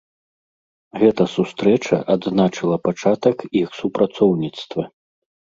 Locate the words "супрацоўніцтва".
3.81-4.83